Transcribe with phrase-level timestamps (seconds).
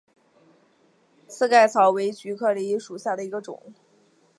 [1.27, 3.61] 刺盖草为菊科蓟属下的一个种。